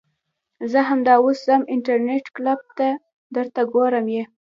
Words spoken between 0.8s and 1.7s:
همدا اوس ځم